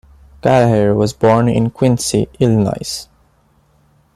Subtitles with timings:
[0.41, 3.05] Gallaher was born in Quincy, Illinois.